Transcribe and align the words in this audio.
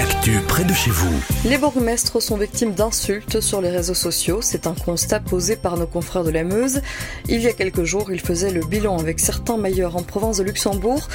L'actu 0.00 0.40
près 0.48 0.64
de 0.64 0.72
chez 0.72 0.90
vous. 0.90 1.12
Les 1.44 1.58
bourgmestres 1.58 2.22
sont 2.22 2.38
victimes 2.38 2.72
d'insultes 2.72 3.42
sur 3.42 3.60
les 3.60 3.68
réseaux 3.68 3.92
sociaux. 3.92 4.40
C'est 4.40 4.66
un 4.66 4.72
constat 4.72 5.20
posé 5.20 5.56
par 5.56 5.76
nos 5.76 5.86
confrères 5.86 6.24
de 6.24 6.30
la 6.30 6.42
Meuse. 6.42 6.80
Il 7.28 7.42
y 7.42 7.48
a 7.48 7.52
quelques 7.52 7.84
jours, 7.84 8.10
ils 8.10 8.20
faisaient 8.20 8.50
le 8.50 8.62
bilan 8.62 8.96
avec 8.96 9.20
certains 9.20 9.58
mailleurs 9.58 9.96
en 9.96 10.02
province 10.02 10.38
de 10.38 10.42
Luxembourg. 10.42 11.06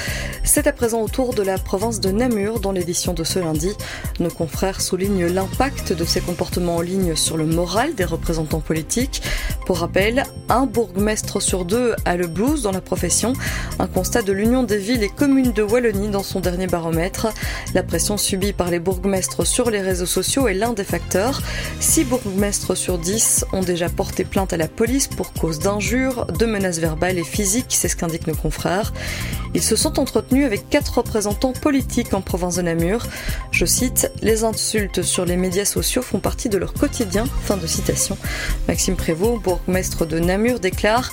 C'est 0.44 0.68
à 0.68 0.72
présent 0.72 1.00
au 1.02 1.08
tour 1.08 1.34
de 1.34 1.42
la 1.42 1.58
province 1.58 1.98
de 1.98 2.12
Namur 2.12 2.60
dans 2.60 2.70
l'édition 2.70 3.12
de 3.12 3.24
ce 3.24 3.40
lundi. 3.40 3.72
Nos 4.20 4.30
confrères 4.30 4.80
soulignent 4.80 5.26
l'impact 5.26 5.92
de 5.92 6.04
ces 6.04 6.20
comportements 6.20 6.76
en 6.76 6.80
ligne 6.80 7.16
sur 7.16 7.36
le 7.36 7.46
moral 7.46 7.96
des 7.96 8.04
représentants 8.04 8.60
politiques. 8.60 9.20
Pour 9.66 9.78
rappel, 9.78 10.22
un 10.48 10.64
bourgmestre 10.64 11.42
sur 11.42 11.64
deux 11.64 11.96
a 12.04 12.16
le 12.16 12.28
blues 12.28 12.62
dans 12.62 12.70
la 12.70 12.80
profession. 12.80 13.32
Un 13.80 13.88
constat 13.88 14.22
de 14.22 14.30
l'Union 14.30 14.62
des 14.62 14.78
villes 14.78 15.02
et 15.02 15.08
communes 15.08 15.50
de 15.50 15.64
Wallonie 15.64 16.10
dans 16.10 16.22
son 16.22 16.38
dernier 16.38 16.68
baromètre. 16.68 17.26
La 17.74 17.82
pression 17.82 18.16
subie 18.16 18.52
par 18.52 18.70
les 18.70 18.75
bourgmestres 18.78 19.46
sur 19.46 19.70
les 19.70 19.80
réseaux 19.80 20.06
sociaux 20.06 20.48
est 20.48 20.54
l'un 20.54 20.72
des 20.72 20.84
facteurs. 20.84 21.42
6 21.80 22.04
bourgmestres 22.04 22.76
sur 22.76 22.98
10 22.98 23.46
ont 23.52 23.62
déjà 23.62 23.88
porté 23.88 24.24
plainte 24.24 24.52
à 24.52 24.56
la 24.56 24.68
police 24.68 25.08
pour 25.08 25.32
cause 25.32 25.58
d'injures, 25.58 26.26
de 26.26 26.46
menaces 26.46 26.78
verbales 26.78 27.18
et 27.18 27.24
physiques, 27.24 27.66
c'est 27.70 27.88
ce 27.88 27.96
qu'indiquent 27.96 28.26
nos 28.26 28.34
confrères. 28.34 28.92
Ils 29.54 29.62
se 29.62 29.76
sont 29.76 29.98
entretenus 29.98 30.44
avec 30.44 30.68
quatre 30.68 30.98
représentants 30.98 31.52
politiques 31.52 32.12
en 32.12 32.20
province 32.20 32.56
de 32.56 32.62
Namur. 32.62 33.06
Je 33.52 33.64
cite, 33.64 34.10
les 34.20 34.44
insultes 34.44 35.02
sur 35.02 35.24
les 35.24 35.36
médias 35.36 35.64
sociaux 35.64 36.02
font 36.02 36.18
partie 36.18 36.48
de 36.48 36.58
leur 36.58 36.74
quotidien. 36.74 37.24
Fin 37.44 37.56
de 37.56 37.66
citation. 37.66 38.18
Maxime 38.68 38.96
Prévost, 38.96 39.42
bourgmestre 39.42 40.06
de 40.06 40.18
Namur, 40.18 40.60
déclare, 40.60 41.12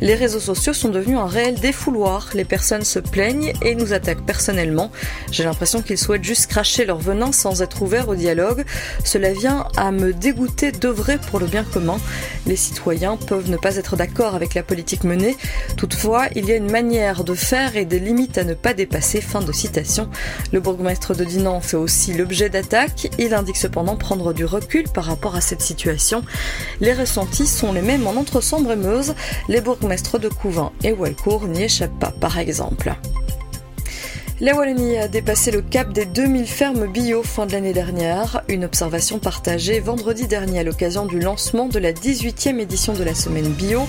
les 0.00 0.14
réseaux 0.14 0.40
sociaux 0.40 0.72
sont 0.72 0.88
devenus 0.88 1.18
un 1.18 1.26
réel 1.26 1.60
défouloir. 1.60 2.30
Les 2.34 2.44
personnes 2.44 2.84
se 2.84 2.98
plaignent 2.98 3.52
et 3.62 3.74
nous 3.74 3.92
attaquent 3.92 4.24
personnellement. 4.24 4.90
J'ai 5.30 5.44
l'impression 5.44 5.82
qu'ils 5.82 5.98
souhaitent 5.98 6.24
juste 6.24 6.46
cracher 6.46 6.84
leur 6.84 6.91
venin 6.98 7.32
sans 7.32 7.62
être 7.62 7.82
ouverts 7.82 8.08
au 8.08 8.14
dialogue. 8.14 8.64
Cela 9.04 9.32
vient 9.32 9.66
à 9.76 9.92
me 9.92 10.12
dégoûter 10.12 10.72
d'œuvrer 10.72 11.18
pour 11.18 11.40
le 11.40 11.46
bien 11.46 11.64
commun. 11.64 11.98
Les 12.46 12.56
citoyens 12.56 13.16
peuvent 13.16 13.50
ne 13.50 13.56
pas 13.56 13.76
être 13.76 13.96
d'accord 13.96 14.34
avec 14.34 14.54
la 14.54 14.62
politique 14.62 15.04
menée. 15.04 15.36
Toutefois, 15.76 16.26
il 16.34 16.46
y 16.46 16.52
a 16.52 16.56
une 16.56 16.70
manière 16.70 17.24
de 17.24 17.34
faire 17.34 17.76
et 17.76 17.84
des 17.84 17.98
limites 17.98 18.38
à 18.38 18.44
ne 18.44 18.54
pas 18.54 18.74
dépasser. 18.74 19.20
Fin 19.20 19.40
de 19.40 19.52
citation. 19.52 20.08
Le 20.52 20.60
bourgmestre 20.60 21.14
de 21.14 21.24
Dinan 21.24 21.60
fait 21.60 21.76
aussi 21.76 22.12
l'objet 22.12 22.48
d'attaques. 22.48 23.10
Il 23.18 23.34
indique 23.34 23.56
cependant 23.56 23.96
prendre 23.96 24.32
du 24.32 24.44
recul 24.44 24.84
par 24.88 25.04
rapport 25.04 25.36
à 25.36 25.40
cette 25.40 25.62
situation. 25.62 26.22
Les 26.80 26.92
ressentis 26.92 27.46
sont 27.46 27.72
les 27.72 27.82
mêmes 27.82 28.06
en 28.06 28.16
Entre-Sambre 28.16 28.72
et 28.72 28.76
Meuse. 28.76 29.14
Les 29.48 29.60
bourgmestres 29.60 30.18
de 30.18 30.28
Couvin 30.28 30.72
et 30.82 30.92
Walcourt 30.92 31.46
n'y 31.46 31.64
échappent 31.64 31.98
pas, 31.98 32.12
par 32.12 32.38
exemple. 32.38 32.94
La 34.42 34.56
Wallonie 34.56 34.96
a 34.96 35.06
dépassé 35.06 35.52
le 35.52 35.62
cap 35.62 35.92
des 35.92 36.04
2000 36.04 36.48
fermes 36.48 36.88
bio 36.88 37.22
fin 37.22 37.46
de 37.46 37.52
l'année 37.52 37.72
dernière, 37.72 38.42
une 38.48 38.64
observation 38.64 39.20
partagée 39.20 39.78
vendredi 39.78 40.26
dernier 40.26 40.58
à 40.58 40.62
l'occasion 40.64 41.06
du 41.06 41.20
lancement 41.20 41.68
de 41.68 41.78
la 41.78 41.92
18e 41.92 42.58
édition 42.58 42.92
de 42.92 43.04
la 43.04 43.14
semaine 43.14 43.52
bio. 43.52 43.86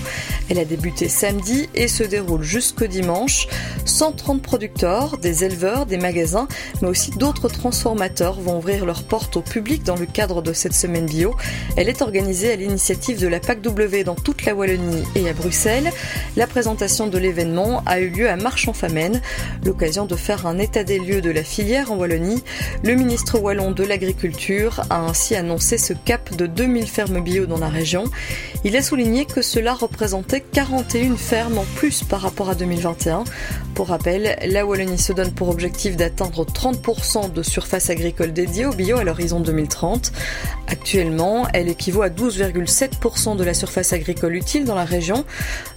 Elle 0.51 0.59
a 0.59 0.65
débuté 0.65 1.09
samedi 1.09 1.69
et 1.73 1.87
se 1.87 2.03
déroule 2.03 2.43
jusqu'au 2.43 2.85
dimanche. 2.85 3.47
130 3.85 4.43
producteurs, 4.43 5.17
des 5.17 5.43
éleveurs, 5.43 5.87
des 5.87 5.97
magasins, 5.97 6.47
mais 6.83 6.87
aussi 6.87 7.09
d'autres 7.09 7.49
transformateurs 7.49 8.39
vont 8.39 8.59
ouvrir 8.59 8.85
leurs 8.85 9.05
portes 9.05 9.35
au 9.37 9.41
public 9.41 9.81
dans 9.81 9.95
le 9.95 10.05
cadre 10.05 10.43
de 10.43 10.53
cette 10.53 10.75
semaine 10.75 11.07
bio. 11.07 11.35
Elle 11.77 11.89
est 11.89 12.03
organisée 12.03 12.53
à 12.53 12.55
l'initiative 12.57 13.19
de 13.19 13.27
la 13.27 13.39
PAC-W 13.39 14.03
dans 14.03 14.13
toute 14.13 14.45
la 14.45 14.53
Wallonie 14.53 15.03
et 15.15 15.27
à 15.27 15.33
Bruxelles. 15.33 15.91
La 16.37 16.45
présentation 16.45 17.07
de 17.07 17.17
l'événement 17.17 17.81
a 17.87 17.99
eu 17.99 18.09
lieu 18.09 18.29
à 18.29 18.35
Marche-en-Famenne, 18.35 19.19
l'occasion 19.65 20.05
de 20.05 20.15
faire 20.15 20.42
un 20.47 20.59
état 20.59 20.83
des 20.83 20.99
lieux 20.99 21.21
de 21.21 21.29
la 21.29 21.43
filière 21.43 21.91
en 21.91 21.97
Wallonie. 21.97 22.43
Le 22.83 22.95
ministre 22.95 23.39
wallon 23.39 23.71
de 23.71 23.83
l'Agriculture 23.83 24.81
a 24.89 24.99
ainsi 25.01 25.35
annoncé 25.35 25.77
ce 25.77 25.93
cap 25.93 26.35
de 26.35 26.45
2000 26.45 26.87
fermes 26.87 27.21
bio 27.21 27.45
dans 27.45 27.59
la 27.59 27.69
région. 27.69 28.05
Il 28.63 28.75
a 28.75 28.81
souligné 28.81 29.25
que 29.25 29.41
cela 29.41 29.73
représentait 29.73 30.41
41 30.41 31.15
fermes 31.17 31.57
en 31.57 31.65
plus 31.75 32.03
par 32.03 32.21
rapport 32.21 32.49
à 32.49 32.55
2021. 32.55 33.23
Pour 33.75 33.87
rappel, 33.87 34.37
la 34.45 34.65
Wallonie 34.65 34.99
se 34.99 35.13
donne 35.13 35.31
pour 35.31 35.49
objectif 35.49 35.97
d'atteindre 35.97 36.45
30% 36.45 37.31
de 37.31 37.43
surface 37.43 37.89
agricole 37.89 38.33
dédiée 38.33 38.65
au 38.65 38.73
bio 38.73 38.97
à 38.97 39.03
l'horizon 39.03 39.39
2030. 39.39 40.11
Actuellement, 40.83 41.47
elle 41.53 41.69
équivaut 41.69 42.01
à 42.01 42.09
12,7% 42.09 43.37
de 43.37 43.43
la 43.45 43.53
surface 43.53 43.93
agricole 43.93 44.35
utile 44.35 44.65
dans 44.65 44.75
la 44.75 44.83
région. 44.83 45.23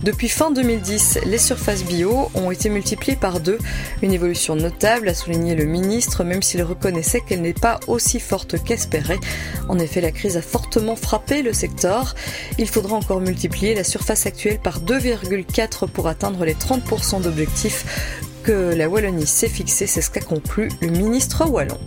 Depuis 0.01 0.29
fin 0.29 0.51
2010, 0.51 1.21
les 1.27 1.39
surfaces 1.39 1.85
bio 1.85 2.29
ont 2.35 2.51
été 2.51 2.69
multipliées 2.71 3.15
par 3.15 3.39
deux, 3.39 3.59
une 4.03 4.13
évolution 4.13 4.57
notable, 4.57 5.09
a 5.09 5.15
souligné 5.15 5.55
le 5.55 5.65
ministre, 5.65 6.25
même 6.25 6.43
s'il 6.43 6.61
reconnaissait 6.65 7.21
qu'elle 7.21 7.41
n'est 7.41 7.53
pas 7.53 7.79
aussi 7.87 8.19
forte 8.19 8.61
qu'espérée. 8.61 9.21
En 9.69 9.79
effet, 9.79 10.01
la 10.01 10.11
crise 10.11 10.37
a 10.37 10.43
fortement 10.43 10.97
frappé 10.97 11.43
le 11.43 11.53
secteur. 11.53 12.17
Il 12.59 12.69
faudra 12.69 12.97
encore 12.97 13.21
multiplier 13.21 13.77
la 13.77 13.85
surface 13.85 14.27
actuelle 14.27 14.59
par 14.59 14.81
2,4 14.81 15.87
pour 15.89 16.09
atteindre 16.09 16.45
les 16.45 16.55
30% 16.55 17.23
d'objectifs 17.23 18.11
que 18.43 18.75
la 18.75 18.89
Wallonie 18.89 19.29
s'est 19.29 19.49
fixé, 19.49 19.87
c'est 19.87 20.01
ce 20.01 20.11
qu'a 20.11 20.21
conclu 20.21 20.69
le 20.81 20.89
ministre 20.89 21.49
wallon. 21.49 21.79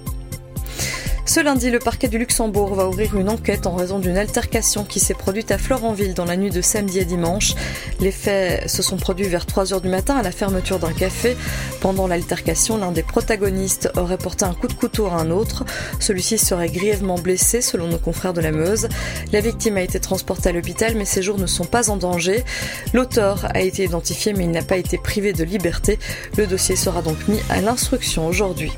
Ce 1.30 1.40
lundi, 1.40 1.70
le 1.70 1.78
parquet 1.78 2.08
du 2.08 2.18
Luxembourg 2.18 2.74
va 2.74 2.88
ouvrir 2.88 3.16
une 3.16 3.30
enquête 3.30 3.68
en 3.68 3.76
raison 3.76 4.00
d'une 4.00 4.18
altercation 4.18 4.84
qui 4.84 5.00
s'est 5.00 5.14
produite 5.14 5.52
à 5.52 5.60
Florenville 5.60 6.16
dans 6.16 6.26
la 6.26 6.36
nuit 6.36 6.50
de 6.50 6.60
samedi 6.60 7.00
à 7.00 7.04
dimanche. 7.04 7.54
Les 8.00 8.12
faits 8.12 8.68
se 8.68 8.82
sont 8.82 8.98
produits 8.98 9.28
vers 9.28 9.46
3 9.46 9.72
heures 9.72 9.80
du 9.80 9.90
matin 9.90 10.16
à 10.16 10.24
la 10.24 10.32
fermeture 10.32 10.80
d'un 10.80 10.92
café. 10.92 11.38
Pendant 11.82 12.08
l'altercation, 12.08 12.80
l'un 12.80 12.92
des 12.92 13.04
protagonistes 13.04 13.92
aurait 13.96 14.18
porté 14.18 14.44
un 14.44 14.56
coup 14.56 14.68
de 14.68 14.74
couteau 14.74 15.06
à 15.06 15.18
un 15.18 15.30
autre. 15.30 15.66
Celui-ci 16.00 16.40
serait 16.40 16.72
grièvement 16.72 17.20
blessé 17.20 17.62
selon 17.62 17.90
nos 17.90 18.00
confrères 18.00 18.34
de 18.34 18.42
la 18.42 18.52
Meuse. 18.52 18.90
La 19.32 19.40
victime 19.40 19.78
a 19.78 19.84
été 19.84 20.00
transportée 20.00 20.50
à 20.50 20.52
l'hôpital 20.52 20.96
mais 20.96 21.06
ses 21.06 21.22
jours 21.22 21.38
ne 21.38 21.46
sont 21.46 21.66
pas 21.66 21.92
en 21.92 21.98
danger. 21.98 22.44
L'auteur 22.92 23.46
a 23.54 23.62
été 23.62 23.84
identifié 23.84 24.34
mais 24.34 24.46
il 24.46 24.52
n'a 24.52 24.64
pas 24.64 24.78
été 24.78 24.98
privé 24.98 25.32
de 25.32 25.44
liberté. 25.44 26.00
Le 26.38 26.48
dossier 26.48 26.76
sera 26.76 27.04
donc 27.04 27.28
mis 27.28 27.40
à 27.52 27.62
l'instruction 27.62 28.26
aujourd'hui. 28.26 28.72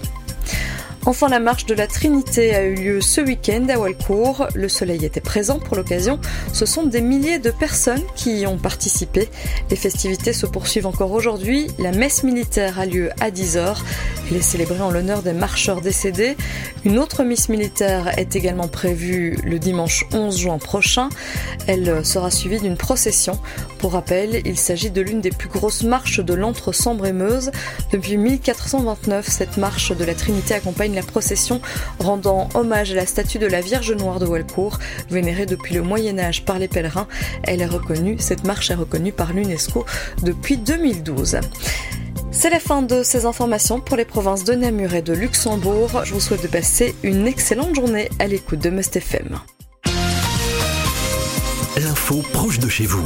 Enfin, 1.08 1.30
la 1.30 1.40
marche 1.40 1.66
de 1.66 1.74
la 1.74 1.88
Trinité 1.88 2.54
a 2.54 2.64
eu 2.64 2.76
lieu 2.76 3.02
ce 3.02 3.22
week-end 3.22 3.66
à 3.70 3.80
Walcourt. 3.80 4.48
Le 4.54 4.70
soleil 4.70 5.04
était 5.04 5.20
présent 5.20 5.58
pour 5.58 5.76
l'occasion. 5.76 6.20
Ce 6.54 6.68
sont 6.68 6.84
des 6.84 7.02
milliers 7.02 7.40
de 7.40 7.50
personnes 7.50 8.04
qui 8.16 8.42
y 8.42 8.48
ont 8.48 8.60
participé. 8.60 9.28
Les 9.72 9.76
festivités 9.76 10.32
se 10.32 10.46
poursuivent 10.46 10.86
encore 10.86 11.12
aujourd'hui. 11.12 11.68
La 11.80 11.92
messe 11.92 12.24
militaire 12.24 12.80
a 12.80 12.86
lieu 12.86 13.10
à 13.20 13.32
10h. 13.32 13.78
Elle 14.30 14.38
est 14.38 14.42
célébrée 14.42 14.80
en 14.80 14.92
l'honneur 14.92 15.24
des 15.24 15.34
marcheurs 15.34 15.82
décédés. 15.82 16.38
Une 16.86 17.00
autre 17.00 17.24
messe 17.24 17.50
militaire 17.50 18.18
est 18.20 18.36
également 18.36 18.68
prévue 18.68 19.38
le 19.44 19.58
dimanche 19.58 20.06
11 20.14 20.38
juin 20.38 20.60
prochain. 20.60 21.10
Elle 21.66 22.06
sera 22.06 22.30
suivie 22.30 22.60
d'une 22.60 22.78
procession. 22.78 23.40
Pour 23.80 23.94
rappel, 23.94 24.42
il 24.46 24.58
s'agit 24.58 24.92
de 24.92 25.02
l'une 25.02 25.20
des 25.20 25.32
plus 25.32 25.50
grosses 25.50 25.82
marches 25.82 26.20
de 26.20 26.34
l'entre-Sambre 26.36 27.08
et 27.08 27.14
Meuse. 27.14 27.50
Depuis 27.92 28.18
1429, 28.18 29.28
cette 29.28 29.58
marche 29.58 29.92
de 29.92 30.06
la 30.06 30.14
Trinité 30.14 30.54
la 30.96 31.03
procession 31.03 31.62
rendant 32.00 32.50
hommage 32.53 32.91
à 32.91 32.96
la 32.96 33.06
statue 33.06 33.40
de 33.40 33.47
la 33.47 33.62
Vierge 33.62 33.91
Noire 33.91 34.19
de 34.19 34.25
Walcourt, 34.25 34.79
vénérée 35.09 35.46
depuis 35.46 35.75
le 35.75 35.81
Moyen 35.81 36.19
Âge 36.19 36.46
par 36.46 36.59
les 36.59 36.68
pèlerins. 36.68 37.07
Elle 37.44 37.62
est 37.62 37.66
reconnue, 37.66 38.18
cette 38.19 38.44
marche 38.44 38.72
est 38.72 38.75
reconnue 38.75 39.12
par 39.12 39.34
l'UNESCO 39.34 39.85
depuis 40.24 40.57
2012. 40.57 41.40
C'est 42.31 42.50
la 42.50 42.59
fin 42.59 42.81
de 42.81 43.03
ces 43.03 43.25
informations 43.25 43.79
pour 43.79 43.97
les 43.97 44.06
provinces 44.06 44.44
de 44.44 44.53
Namur 44.53 44.94
et 44.94 45.02
de 45.02 45.13
Luxembourg. 45.13 46.02
Je 46.06 46.13
vous 46.13 46.19
souhaite 46.19 46.41
de 46.41 46.47
passer 46.47 46.96
une 47.03 47.28
excellente 47.28 47.75
journée 47.75 48.09
à 48.19 48.28
l'écoute 48.28 48.59
de 48.59 48.69
Must 48.69 48.96
FM. 48.96 49.38
L'info 51.78 52.23
proche 52.34 52.59
de 52.59 52.68
chez 52.68 52.85
vous, 52.85 53.06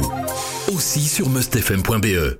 aussi 0.74 1.02
sur 1.02 1.28
mustfm.be. 1.28 2.34